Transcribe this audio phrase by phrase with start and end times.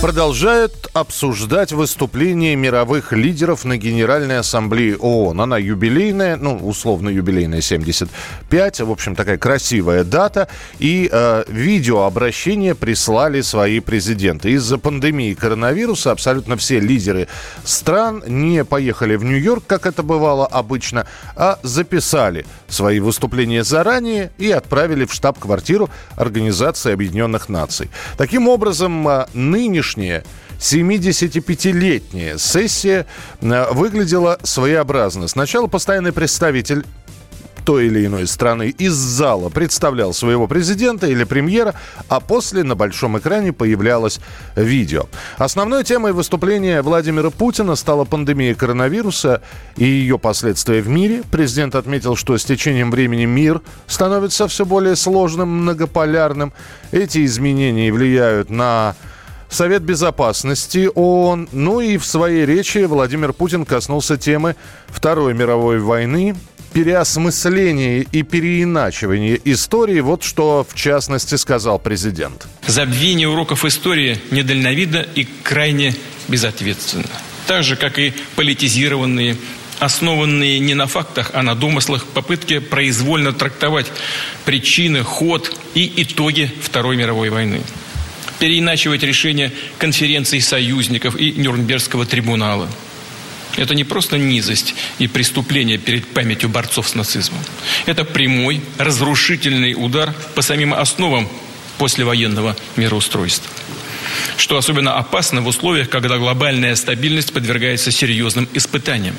[0.00, 5.40] Продолжает обсуждать выступление мировых лидеров на Генеральной Ассамблее ООН.
[5.40, 8.80] Она юбилейная, ну, условно юбилейная, 75.
[8.80, 10.48] В общем, такая красивая дата.
[10.78, 14.52] И э, видеообращение прислали свои президенты.
[14.52, 17.26] Из-за пандемии коронавируса абсолютно все лидеры
[17.64, 24.50] стран не поехали в Нью-Йорк, как это бывало обычно, а записали свои выступления заранее и
[24.50, 27.90] отправили в штаб-квартиру Организации Объединенных Наций.
[28.16, 30.24] Таким образом, э, нынешний нынешняя
[30.58, 33.06] 75-летняя сессия
[33.40, 35.28] э, выглядела своеобразно.
[35.28, 36.84] Сначала постоянный представитель
[37.64, 41.74] той или иной страны из зала представлял своего президента или премьера,
[42.08, 44.20] а после на большом экране появлялось
[44.56, 45.04] видео.
[45.36, 49.42] Основной темой выступления Владимира Путина стала пандемия коронавируса
[49.76, 51.22] и ее последствия в мире.
[51.30, 56.54] Президент отметил, что с течением времени мир становится все более сложным, многополярным.
[56.90, 58.96] Эти изменения влияют на
[59.50, 61.48] Совет Безопасности ООН.
[61.52, 64.56] Ну и в своей речи Владимир Путин коснулся темы
[64.88, 66.36] Второй мировой войны,
[66.72, 70.00] переосмысление и переиначивание истории.
[70.00, 72.46] Вот что, в частности, сказал президент.
[72.66, 75.94] Забвение уроков истории недальновидно и крайне
[76.28, 77.08] безответственно.
[77.46, 79.36] Так же, как и политизированные
[79.80, 83.86] основанные не на фактах, а на домыслах, попытки произвольно трактовать
[84.44, 87.62] причины, ход и итоги Второй мировой войны
[88.38, 92.68] переиначивать решения конференций союзников и Нюрнбергского трибунала.
[93.56, 97.40] Это не просто низость и преступление перед памятью борцов с нацизмом.
[97.86, 101.28] Это прямой, разрушительный удар по самим основам
[101.78, 103.50] послевоенного мироустройства.
[104.36, 109.16] Что особенно опасно в условиях, когда глобальная стабильность подвергается серьезным испытаниям.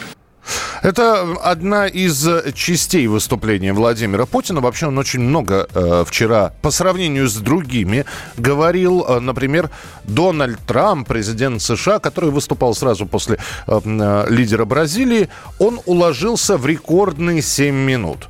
[0.82, 4.62] Это одна из частей выступления Владимира Путина.
[4.62, 8.06] Вообще он очень много э, вчера по сравнению с другими
[8.38, 9.06] говорил.
[9.08, 9.70] Э, например,
[10.06, 15.30] Дональд Трамп, президент США, который выступал сразу после э, э, лидера Бразилии,
[15.60, 18.30] он уложился в рекордные 7 минут.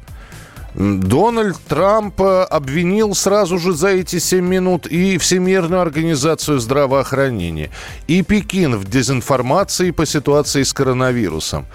[0.79, 7.69] Дональд Трамп э, обвинил сразу же за эти 7 минут и Всемирную организацию здравоохранения,
[8.07, 11.65] и Пекин в дезинформации по ситуации с коронавирусом.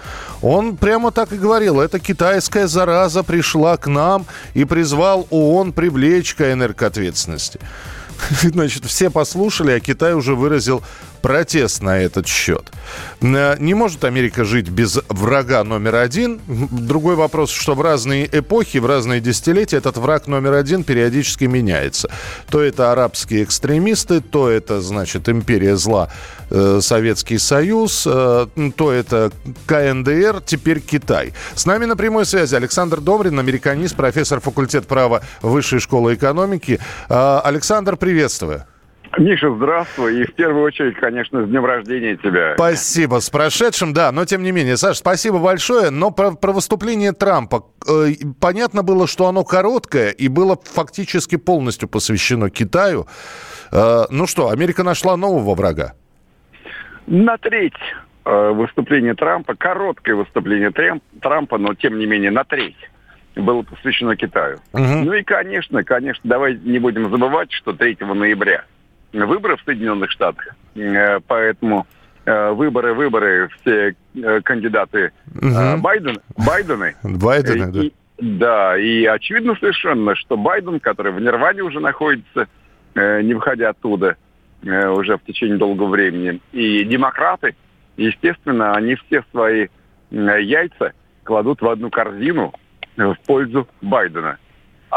[0.41, 6.33] Он прямо так и говорил, эта китайская зараза пришла к нам и призвал ООН привлечь
[6.33, 7.59] КНР к ответственности.
[8.41, 10.81] Значит, все послушали, а Китай уже выразил
[11.25, 12.71] протест на этот счет.
[13.19, 16.39] Э, не может Америка жить без врага номер один.
[16.47, 22.11] Другой вопрос, что в разные эпохи, в разные десятилетия этот враг номер один периодически меняется.
[22.51, 26.11] То это арабские экстремисты, то это, значит, империя зла,
[26.51, 28.45] э, Советский Союз, э,
[28.77, 29.31] то это
[29.65, 31.33] КНДР, теперь Китай.
[31.55, 36.79] С нами на прямой связи Александр Домрин, американист, профессор факультета права Высшей школы экономики.
[37.09, 38.67] Александр, приветствую.
[39.17, 40.21] Миша, здравствуй.
[40.21, 42.55] И в первую очередь, конечно, с днем рождения тебя.
[42.55, 43.19] Спасибо.
[43.19, 44.11] С прошедшим, да.
[44.11, 45.89] Но тем не менее, Саш, спасибо большое.
[45.89, 47.65] Но про, про выступление Трампа.
[47.87, 48.07] Э,
[48.41, 53.07] понятно было, что оно короткое и было фактически полностью посвящено Китаю.
[53.71, 55.93] Э, ну что, Америка нашла нового врага?
[57.07, 57.73] На треть
[58.25, 60.71] э, выступление Трампа, короткое выступление
[61.21, 62.77] Трампа, но тем не менее на треть
[63.35, 64.57] было посвящено Китаю.
[64.73, 64.83] Угу.
[64.83, 68.65] Ну и, конечно, конечно, давай не будем забывать, что 3 ноября
[69.13, 70.55] выборы в Соединенных Штатах.
[70.75, 71.87] Э, поэтому
[72.25, 75.81] э, выборы, выборы, все э, кандидаты угу.
[75.81, 76.95] Байден, Байдены.
[77.03, 77.81] Байдены, да.
[77.81, 82.47] И, да, и очевидно совершенно, что Байден, который в Нирване уже находится,
[82.95, 84.15] не выходя оттуда
[84.63, 87.55] уже в течение долгого времени, и демократы,
[87.97, 89.67] естественно, они все свои
[90.11, 90.93] яйца
[91.25, 92.53] кладут в одну корзину
[92.95, 94.37] в пользу Байдена.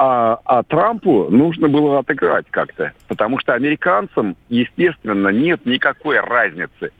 [0.00, 6.92] А, а Трампу нужно было отыграть как-то, потому что американцам, естественно, нет никакой разницы,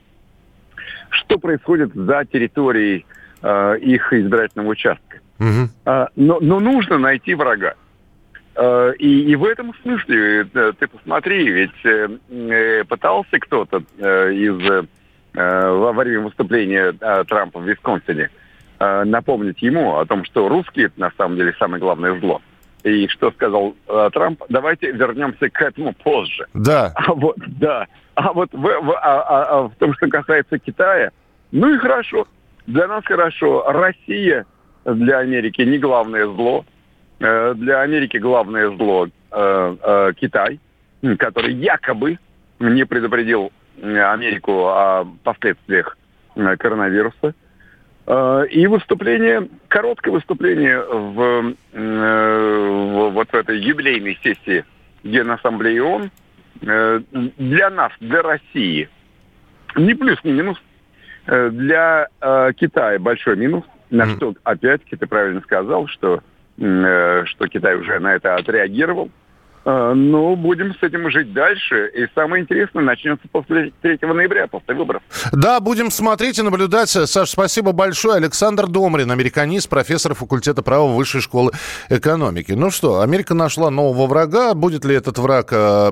[1.09, 3.05] что происходит за территорией
[3.41, 5.19] э, их избирательного участка.
[5.39, 5.69] Угу.
[5.85, 7.75] А, но, но нужно найти врага.
[8.55, 14.33] Э, и, и в этом смысле, э, ты посмотри, ведь э, э пытался кто-то э,
[14.33, 18.29] из э, во время выступления э, Трампа в Висконсине
[18.77, 22.41] э, напомнить ему о том, что русские на самом деле самое главное зло.
[22.83, 24.41] И что сказал э, Трамп?
[24.49, 26.45] Давайте вернемся к этому позже.
[26.53, 26.93] Да.
[26.95, 27.87] А вот, да.
[28.15, 31.11] А вот в, в, а, а, а в том, что касается Китая,
[31.51, 32.27] ну и хорошо.
[32.67, 33.65] Для нас хорошо.
[33.67, 34.45] Россия,
[34.85, 36.65] для Америки не главное зло.
[37.19, 39.07] Для Америки главное зло
[40.15, 40.59] Китай,
[41.17, 42.17] который якобы
[42.59, 45.97] не предупредил Америку о последствиях
[46.35, 47.33] коронавируса.
[48.09, 54.65] И выступление, короткое выступление в, в вот в этой юбилейной сессии
[55.03, 56.09] Генассамблеи ООН
[56.61, 58.89] для нас, для России,
[59.75, 60.57] ни плюс, ни минус,
[61.31, 66.21] Э, для э, Китая большой минус, на что опять-таки ты правильно сказал, что,
[66.57, 69.11] э, что Китай уже на это отреагировал.
[69.65, 71.91] Э, ну, будем с этим жить дальше.
[71.93, 75.01] И самое интересное начнется после 3 ноября, после выборов.
[75.31, 76.89] Да, будем смотреть и наблюдать.
[76.89, 78.15] Саш, спасибо большое.
[78.15, 81.51] Александр Домрин, американист, профессор факультета права Высшей школы
[81.89, 82.53] экономики.
[82.53, 84.53] Ну что, Америка нашла нового врага.
[84.53, 85.91] Будет ли этот враг э,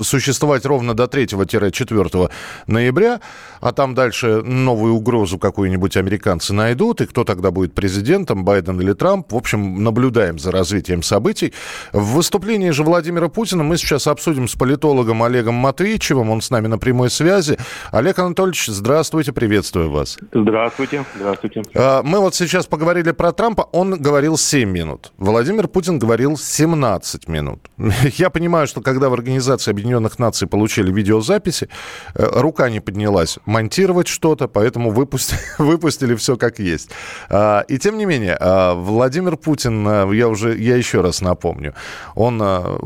[0.00, 2.30] существовать ровно до 3-4
[2.66, 3.20] ноября?
[3.60, 7.00] А там дальше новую угрозу какую-нибудь американцы найдут.
[7.00, 9.32] И кто тогда будет президентом, Байден или Трамп?
[9.32, 11.52] В общем, наблюдаем за развитием событий.
[11.92, 16.30] В выступлении же Владимира Путина мы сейчас обсудим с политологом Олегом Матвеевичевым.
[16.30, 17.58] Он с нами на прямой связи.
[17.90, 20.18] Олег Анатольевич, здравствуйте, приветствую вас.
[20.32, 21.62] Здравствуйте, здравствуйте.
[21.74, 23.68] А, мы вот сейчас поговорили про Трампа.
[23.72, 25.12] Он говорил 7 минут.
[25.18, 27.70] Владимир Путин говорил 17 минут.
[28.16, 31.68] Я понимаю, что когда в Организации Объединенных Наций получили видеозаписи,
[32.14, 36.90] э, рука не поднялась монтировать что-то, поэтому выпустили, выпустили все как есть.
[37.28, 41.74] А, и тем не менее, а, Владимир Путин, э, я уже, я еще раз напомню,
[42.14, 42.42] он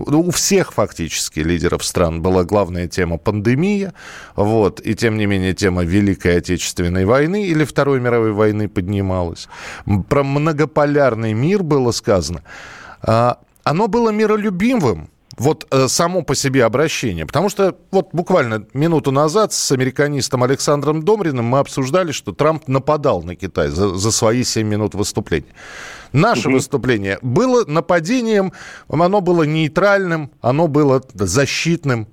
[0.06, 3.94] ну, у всех фактически лидеров стран была главная тема пандемия,
[4.34, 9.48] вот, и тем не менее тема Великой Отечественной войны или Второй мировой войны поднималась.
[10.08, 12.42] Про многополярный мир было сказано.
[13.02, 17.26] А, оно было миролюбивым, вот э, само по себе обращение.
[17.26, 23.22] Потому что вот буквально минуту назад с американистом Александром Домриным мы обсуждали, что Трамп нападал
[23.22, 25.52] на Китай за, за свои 7 минут выступления.
[26.16, 26.56] Наше угу.
[26.56, 28.52] выступление было нападением,
[28.88, 32.06] оно было нейтральным, оно было защитным.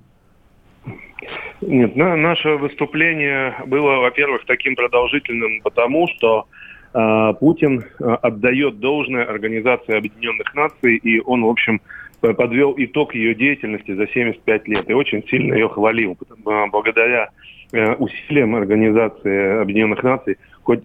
[1.62, 6.46] Нет, на, наше выступление было, во-первых, таким продолжительным, потому что
[6.92, 11.80] э, Путин э, отдает должное Организации Объединенных Наций, и он, в общем,
[12.20, 16.18] подвел итог ее деятельности за 75 лет и очень сильно ее хвалил.
[16.44, 17.30] А, благодаря
[17.72, 20.80] э, усилиям Организации Объединенных Наций хоть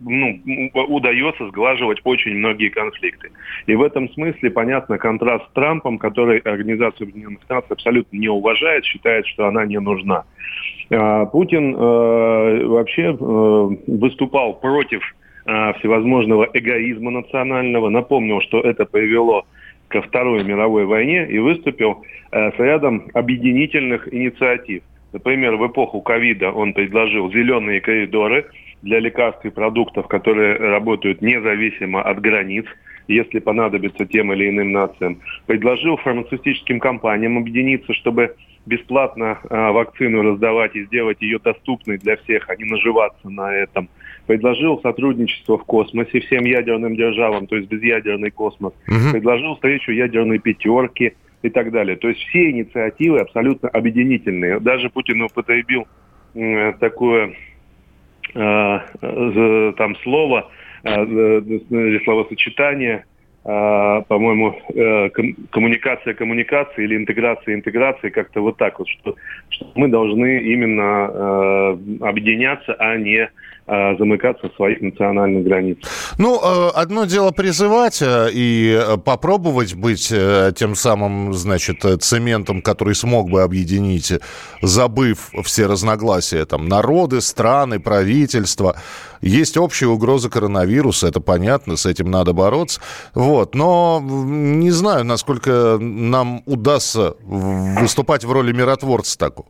[0.00, 0.40] ну,
[0.72, 3.30] удается сглаживать очень многие конфликты.
[3.66, 8.84] И в этом смысле понятно контраст с Трампом, который Организацию Объединенных Наций абсолютно не уважает,
[8.84, 10.24] считает, что она не нужна.
[10.90, 15.02] А, Путин э, вообще э, выступал против
[15.44, 19.44] э, всевозможного эгоизма национального, напомнил, что это привело
[19.88, 22.02] ко Второй мировой войне и выступил
[22.32, 24.82] с рядом объединительных инициатив.
[25.12, 28.46] Например, в эпоху ковида он предложил зеленые коридоры
[28.82, 32.66] для лекарств и продуктов, которые работают независимо от границ,
[33.08, 35.20] если понадобится тем или иным нациям.
[35.46, 38.34] Предложил фармацевтическим компаниям объединиться, чтобы
[38.66, 43.88] бесплатно э, вакцину раздавать и сделать ее доступной для всех, а не наживаться на этом
[44.26, 49.12] предложил сотрудничество в космосе всем ядерным державам, то есть безъядерный космос, угу.
[49.12, 51.96] предложил встречу ядерной пятерки и так далее.
[51.96, 54.60] То есть все инициативы абсолютно объединительные.
[54.60, 55.86] Даже Путин употребил
[56.34, 57.34] э, такое
[58.36, 60.50] там слово,
[60.84, 63.04] э, э, словосочетание–
[63.46, 65.08] по-моему, э,
[65.50, 69.14] коммуникация коммуникации или интеграция интеграции, как-то вот так вот, что,
[69.50, 73.28] что мы должны именно э, объединяться, а не э,
[73.66, 75.90] замыкаться в своих национальных границах.
[76.18, 76.40] Ну,
[76.74, 84.12] одно дело призывать и попробовать быть тем самым, значит, цементом, который смог бы объединить,
[84.62, 88.76] забыв все разногласия, там, народы, страны, правительства.
[89.20, 92.80] Есть общая угроза коронавируса, это понятно, с этим надо бороться.
[93.14, 93.54] Вот.
[93.54, 99.48] Но не знаю, насколько нам удастся выступать в роли миротворца такого.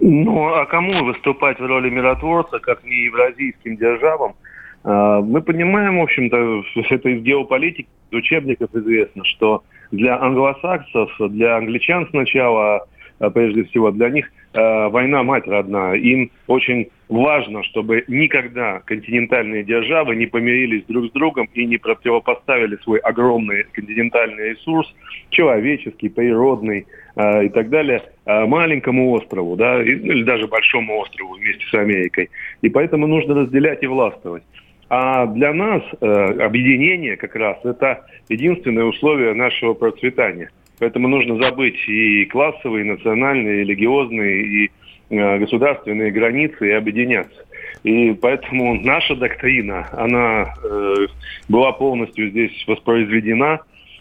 [0.00, 4.34] Ну, а кому выступать в роли миротворца, как не евразийским державам?
[4.82, 11.56] А, мы понимаем, в общем-то, это из геополитики, из учебников известно, что для англосаксов, для
[11.56, 12.86] англичан сначала
[13.20, 13.90] а, прежде всего.
[13.92, 15.94] Для них война мать родная.
[15.94, 22.76] Им очень важно, чтобы никогда континентальные державы не помирились друг с другом и не противопоставили
[22.82, 24.92] свой огромный континентальный ресурс,
[25.30, 31.34] человеческий, природный э, и так далее, э, маленькому острову, да, ну, или даже большому острову
[31.34, 32.30] вместе с Америкой.
[32.62, 34.42] И поэтому нужно разделять и властвовать.
[34.88, 41.88] А для нас э, объединение как раз это единственное условие нашего процветания– Поэтому нужно забыть
[41.88, 44.70] и классовые, и национальные, и религиозные, и
[45.10, 47.44] э, государственные границы и объединяться.
[47.84, 51.06] И поэтому наша доктрина, она э,
[51.48, 53.60] была полностью здесь воспроизведена.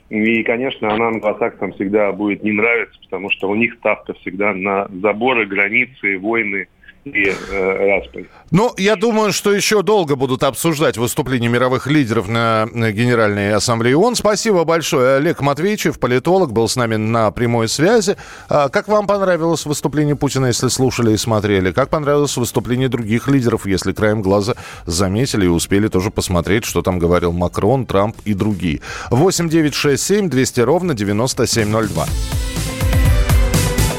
[0.10, 4.88] И, конечно, она англосаксам всегда будет не нравиться, потому что у них ставка всегда на
[5.02, 6.68] заборы, границы, войны–
[7.06, 8.30] и э, распри.
[8.52, 14.16] Ну, я думаю, что еще долго будут обсуждать выступления мировых лидеров на Генеральной Ассамблее ООН.
[14.16, 15.18] Спасибо большое.
[15.18, 18.16] Олег Матвеевичев, политолог, был с нами на прямой связи.
[18.48, 21.72] А как вам понравилось выступление Путина, если слушали и смотрели?
[21.72, 24.56] Как понравилось выступление других лидеров, если краем глаза
[24.86, 28.82] заметили и успели тоже посмотреть, что там говорил Макрон, Трамп и другие?
[29.10, 32.06] 8 9 6 7 200 ровно 9702.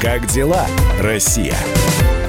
[0.01, 0.65] Как дела,
[1.01, 1.55] Россия?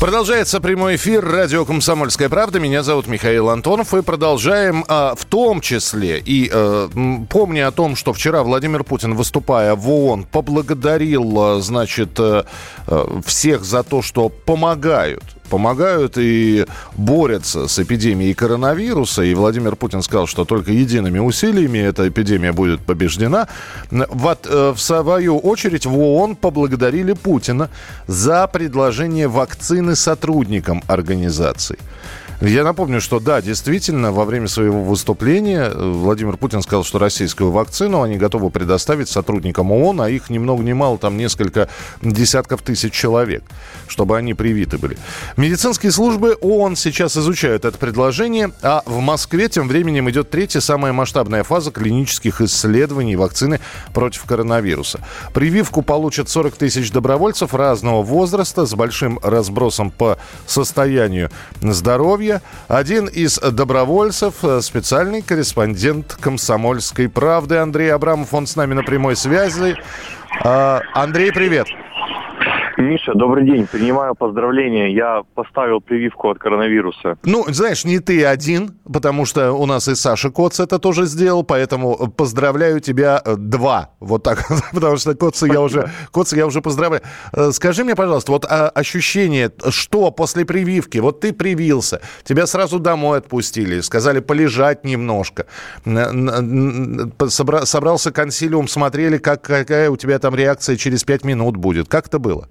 [0.00, 2.60] Продолжается прямой эфир радио «Комсомольская правда».
[2.60, 3.94] Меня зовут Михаил Антонов.
[3.94, 6.90] И продолжаем а, в том числе, и а,
[7.30, 12.44] помня о том, что вчера Владимир Путин, выступая в ООН, поблагодарил, а, значит, а,
[13.24, 19.22] всех за то, что помогают помогают и борются с эпидемией коронавируса.
[19.22, 23.48] И Владимир Путин сказал, что только едиными усилиями эта эпидемия будет побеждена.
[23.90, 27.70] В, э, в свою очередь в ООН поблагодарили Путина
[28.06, 31.78] за предложение вакцины сотрудникам организации.
[32.40, 37.50] Я напомню, что да, действительно, во время своего выступления э, Владимир Путин сказал, что российскую
[37.50, 41.68] вакцину они готовы предоставить сотрудникам ООН, а их ни много ни мало, там несколько
[42.02, 43.44] десятков тысяч человек,
[43.86, 44.98] чтобы они привиты были.
[45.36, 50.92] Медицинские службы ООН сейчас изучают это предложение, а в Москве тем временем идет третья, самая
[50.92, 53.60] масштабная фаза клинических исследований вакцины
[53.92, 55.00] против коронавируса.
[55.32, 61.30] Прививку получат 40 тысяч добровольцев разного возраста с большим разбросом по состоянию
[61.62, 62.42] здоровья здоровья.
[62.68, 68.32] Один из добровольцев, э, специальный корреспондент «Комсомольской правды» Андрей Абрамов.
[68.34, 69.76] Он с нами на прямой связи.
[70.42, 71.66] А, Андрей, привет.
[72.76, 73.66] Миша, добрый день.
[73.66, 74.92] Принимаю поздравления.
[74.92, 77.16] Я поставил прививку от коронавируса.
[77.22, 81.44] Ну, знаешь, не ты один, потому что у нас и Саша Коц это тоже сделал,
[81.44, 83.90] поэтому поздравляю тебя э, два.
[84.00, 87.02] Вот так, потому что Коца я уже, Коца я уже поздравляю.
[87.32, 92.80] Э, скажи мне, пожалуйста, вот а, ощущение, что после прививки, вот ты привился, тебя сразу
[92.80, 95.46] домой отпустили, сказали полежать немножко,
[97.28, 101.88] собрался консилиум, смотрели, как, какая у тебя там реакция через пять минут будет.
[101.88, 102.48] Как это было?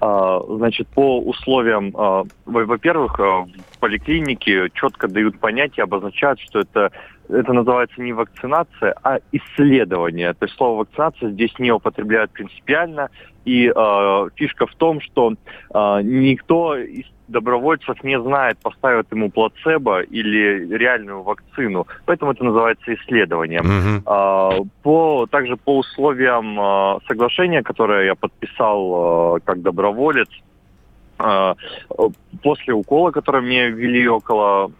[0.00, 6.90] А, значит, по условиям, а, во-первых, а, в поликлинике четко дают понятие, обозначают, что это
[7.28, 10.32] это называется не вакцинация, а исследование.
[10.34, 13.10] То есть слово вакцинация здесь не употребляют принципиально.
[13.44, 20.00] И э, фишка в том, что э, никто из добровольцев не знает, поставят ему плацебо
[20.00, 21.86] или реальную вакцину.
[22.04, 23.64] Поэтому это называется исследованием.
[23.64, 24.02] Mm-hmm.
[24.06, 24.52] А,
[24.82, 30.28] по, также по условиям а, соглашения, которое я подписал а, как доброволец,
[31.18, 31.56] а,
[32.42, 34.70] после укола, который мне ввели около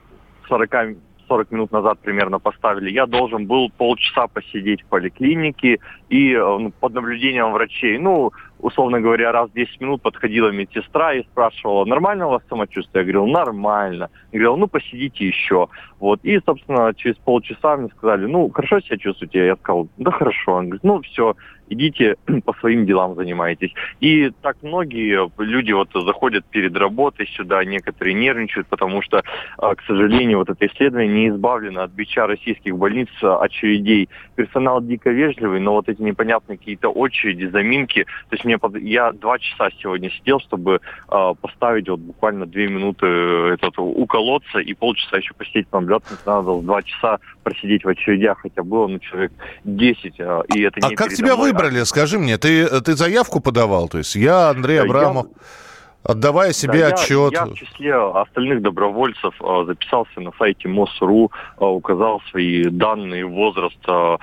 [0.48, 0.96] 40
[1.28, 5.78] 40 минут назад примерно поставили, я должен был полчаса посидеть в поликлинике
[6.08, 7.98] и ну, под наблюдением врачей.
[7.98, 13.04] Ну, условно говоря, раз в 10 минут подходила медсестра и спрашивала, нормально у вас самочувствие?
[13.04, 14.10] Я говорил, нормально.
[14.32, 15.68] Я говорил, ну, посидите еще.
[15.98, 16.20] Вот.
[16.22, 19.46] И, собственно, через полчаса мне сказали, ну, хорошо себя чувствуете?
[19.46, 20.54] Я сказал, да хорошо.
[20.54, 21.34] Он говорит, ну, все,
[21.68, 23.72] идите по своим делам занимайтесь.
[24.00, 29.22] И так многие люди вот заходят перед работой сюда, некоторые нервничают, потому что,
[29.58, 34.08] а, к сожалению, вот это исследование не избавлено от бича российских больниц а, очередей.
[34.34, 38.04] Персонал дико вежливый, но вот эти непонятные какие-то очереди, заминки.
[38.28, 38.76] То есть мне под...
[38.76, 44.72] я два часа сегодня сидел, чтобы э, поставить вот буквально две минуты этот, уколоться и
[44.72, 46.16] полчаса еще посидеть на наблюдатель.
[46.24, 49.32] Надо два часа просидеть в очередях, хотя было ну, человек
[49.64, 50.14] 10.
[50.20, 51.82] Э, и это а не как тебя мной, выбрали?
[51.84, 53.88] Скажи мне, ты, ты заявку подавал?
[53.88, 55.26] То есть я, Андрей Абрамов...
[55.26, 55.66] Я
[56.06, 57.32] отдавая себе да, отчет.
[57.32, 63.26] Я, я в числе остальных добровольцев э, записался на сайте МОСРУ, э, указал свои данные,
[63.26, 64.16] возраст, э,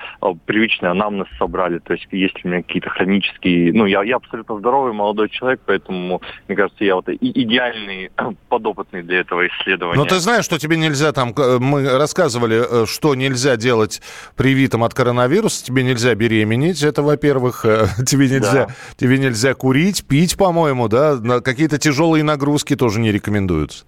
[0.46, 1.78] привычный анамнез собрали.
[1.78, 3.72] То есть есть у меня какие-то хронические...
[3.72, 8.10] Ну, я, я абсолютно здоровый молодой человек, поэтому, мне кажется, я вот идеальный
[8.48, 9.98] подопытный для этого исследования.
[9.98, 11.34] Но ты знаешь, что тебе нельзя там...
[11.36, 14.00] Мы рассказывали, что нельзя делать
[14.36, 15.64] привитым от коронавируса.
[15.64, 17.64] Тебе нельзя беременеть, это, во-первых.
[18.06, 18.74] Тебе нельзя, да.
[18.96, 21.16] тебе нельзя курить, пить, по-моему, да?
[21.40, 23.84] Какие-то какие-то тяжелые нагрузки тоже не рекомендуются.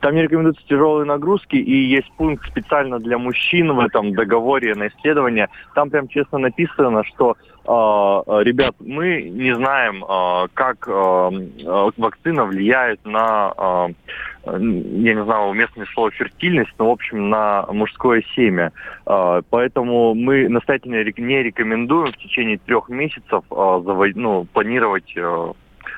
[0.00, 4.88] Там не рекомендуются тяжелые нагрузки, и есть пункт специально для мужчин в этом договоре на
[4.88, 5.48] исследование.
[5.74, 13.00] Там прям честно написано, что э, ребят, мы не знаем, э, как э, вакцина влияет
[13.06, 18.72] на, э, я не знаю, уместное слово фертильность, но, в общем, на мужское семя.
[19.06, 25.52] Э, поэтому мы настоятельно не рекомендуем в течение трех месяцев э, завод, ну, планировать э,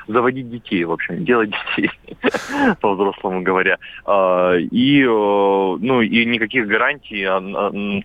[0.06, 1.90] заводить детей, в общем, делать детей,
[2.80, 3.78] по-взрослому говоря.
[4.04, 7.38] А, и, э, ну, и никаких гарантий о,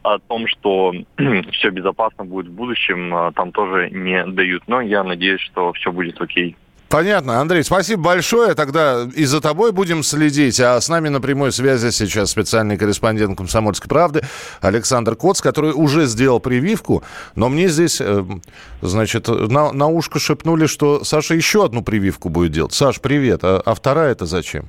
[0.04, 0.94] о том, что
[1.52, 4.64] все безопасно будет в будущем, а, там тоже не дают.
[4.68, 6.56] Но я надеюсь, что все будет окей.
[6.90, 7.40] Понятно.
[7.40, 8.56] Андрей, спасибо большое.
[8.56, 10.60] Тогда и за тобой будем следить.
[10.60, 14.24] А с нами на прямой связи сейчас специальный корреспондент «Комсомольской правды»
[14.60, 17.04] Александр Коц, который уже сделал прививку.
[17.36, 18.26] Но мне здесь, э,
[18.82, 22.74] значит, на, на ушко шепнули, что Саша еще одну прививку будет делать.
[22.74, 23.42] Саш, привет.
[23.44, 24.68] А, а вторая это зачем?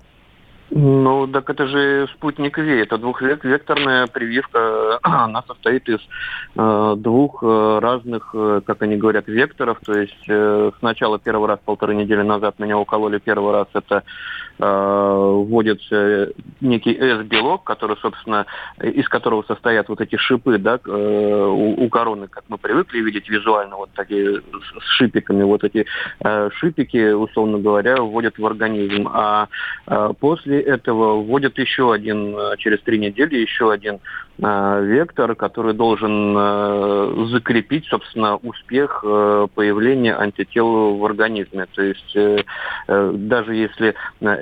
[0.73, 5.01] Ну, так это же спутник ВИ, это двухвекторная прививка.
[5.03, 5.99] Она состоит из
[6.57, 9.79] э, двух э, разных, э, как они говорят, векторов.
[9.85, 13.67] То есть э, сначала первый раз полторы недели назад меня укололи первый раз.
[13.75, 14.05] Это
[14.61, 18.47] вводится некий S-белок, который, собственно,
[18.83, 23.29] из которого состоят вот эти шипы, да, э, у, у короны, как мы привыкли видеть
[23.29, 25.43] визуально, вот такие с шипиками.
[25.43, 25.87] Вот эти
[26.23, 29.09] э, шипики, условно говоря, вводят в организм.
[29.13, 29.49] А
[29.87, 34.01] э, после этого вводят еще один, э, через три недели еще один
[34.43, 41.67] э, вектор, который должен э, закрепить, собственно, успех э, появления антител в организме.
[41.75, 42.39] То есть э,
[42.89, 43.95] э, даже если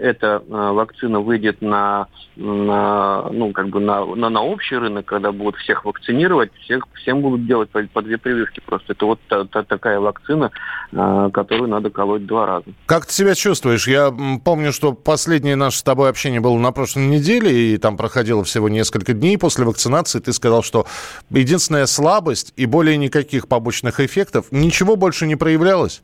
[0.09, 5.31] эта э, вакцина выйдет на, на ну как бы на, на, на общий рынок, когда
[5.31, 8.61] будут всех вакцинировать, всех всем будут делать по, по две прививки.
[8.65, 10.51] Просто это вот та, та, такая вакцина,
[10.93, 12.67] э, которую надо колоть два раза.
[12.87, 13.87] Как ты себя чувствуешь?
[13.87, 14.13] Я
[14.45, 18.45] помню, что последнее наше с тобой тобой общение было на прошлой неделе, и там проходило
[18.45, 20.21] всего несколько дней после вакцинации.
[20.21, 20.87] Ты сказал, что
[21.29, 26.03] единственная слабость и более никаких побочных эффектов, ничего больше не проявлялось?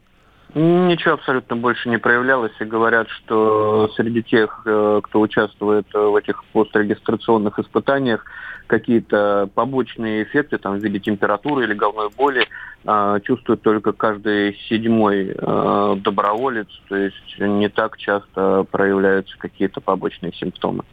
[0.54, 6.44] Ничего абсолютно больше не проявлялось, и говорят, что среди тех, э, кто участвует в этих
[6.52, 8.24] пострегистрационных испытаниях,
[8.68, 12.46] какие-то побочные эффекты там, в виде температуры или головной боли
[12.84, 20.32] э, чувствует только каждый седьмой э, доброволец, то есть не так часто проявляются какие-то побочные
[20.32, 20.84] симптомы.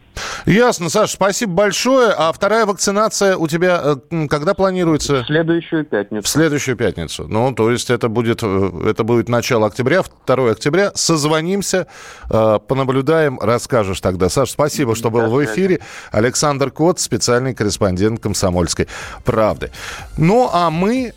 [0.46, 2.10] Ясно, Саша, спасибо большое.
[2.10, 5.22] А вторая вакцинация у тебя э, когда планируется?
[5.22, 6.22] В следующую пятницу.
[6.24, 7.26] В следующую пятницу.
[7.28, 10.92] Ну, то есть это будет, э, это будет начало октября, 2 октября.
[10.94, 11.86] Созвонимся,
[12.30, 14.28] э, понаблюдаем, расскажешь тогда.
[14.28, 15.80] Саша, спасибо, что был в эфире.
[16.10, 18.88] Александр Кот, специальный корреспондент «Комсомольской
[19.24, 19.70] правды».
[20.16, 21.12] Ну, а мы,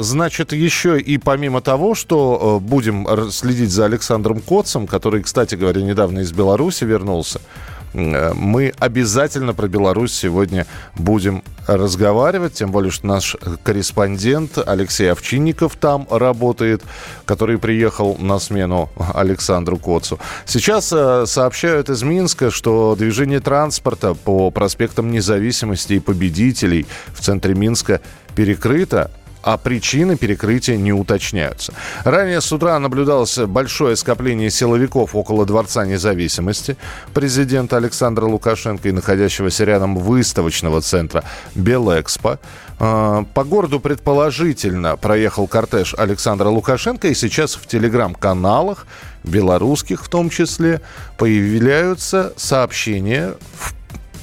[0.00, 6.20] значит, еще и помимо того, что будем следить за Александром Котцем, который, кстати говоря, недавно
[6.20, 7.40] из Беларуси вернулся,
[7.94, 16.06] мы обязательно про Беларусь сегодня будем разговаривать, тем более, что наш корреспондент Алексей Овчинников там
[16.10, 16.82] работает,
[17.24, 20.18] который приехал на смену Александру Коцу.
[20.44, 27.54] Сейчас э, сообщают из Минска, что движение транспорта по проспектам Независимости и Победителей в центре
[27.54, 28.00] Минска
[28.34, 29.10] перекрыто
[29.42, 31.72] а причины перекрытия не уточняются.
[32.04, 36.76] Ранее с утра наблюдалось большое скопление силовиков около Дворца независимости
[37.14, 41.24] президента Александра Лукашенко и находящегося рядом выставочного центра
[41.54, 42.38] Белэкспо.
[42.78, 48.86] А, по городу предположительно проехал кортеж Александра Лукашенко, и сейчас в телеграм-каналах,
[49.24, 50.80] белорусских в том числе,
[51.16, 53.74] появляются сообщения в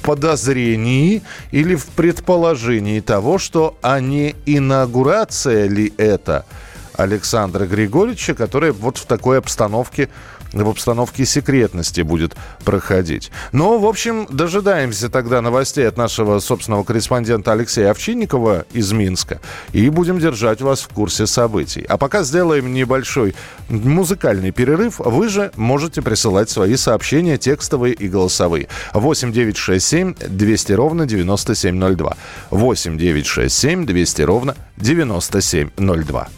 [0.02, 6.46] подозрении или в предположении того, что а не инаугурация ли это
[6.94, 10.08] Александра Григорьевича, которая вот в такой обстановке
[10.52, 12.34] в обстановке секретности будет
[12.64, 13.30] проходить.
[13.52, 19.40] Но, в общем, дожидаемся тогда новостей от нашего собственного корреспондента Алексея Овчинникова из Минска
[19.72, 21.84] и будем держать вас в курсе событий.
[21.88, 23.34] А пока сделаем небольшой
[23.68, 24.98] музыкальный перерыв.
[24.98, 28.68] Вы же можете присылать свои сообщения текстовые и голосовые.
[28.92, 32.16] 8 9 6 7 200 ровно 9702.
[32.50, 36.28] 8 9 6 7 200 ровно 9702.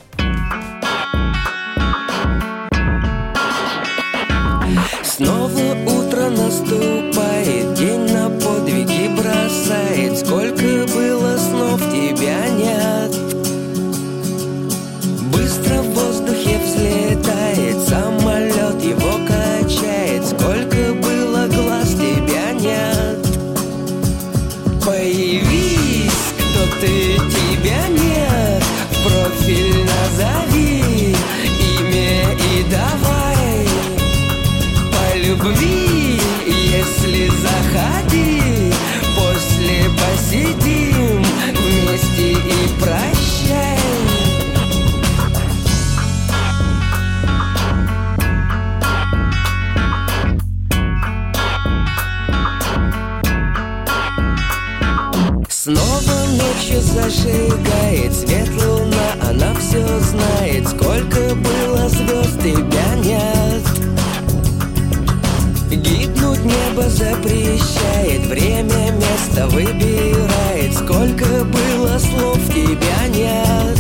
[26.83, 28.02] Ты, тебя Профиль
[66.44, 70.74] Небо запрещает, время место выбирает.
[70.74, 73.78] Сколько было слов, тебя нет.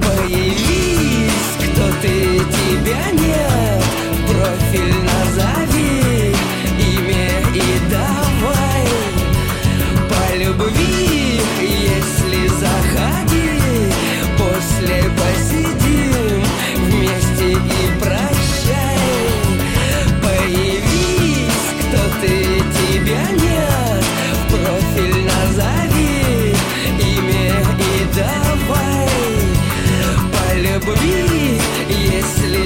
[0.00, 3.84] Появись, кто ты, тебя нет.
[4.28, 5.59] Профиль назад.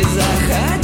[0.03, 0.84] заходи.